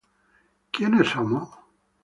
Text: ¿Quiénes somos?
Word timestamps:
¿Quiénes 0.73 1.07
somos? 1.13 1.47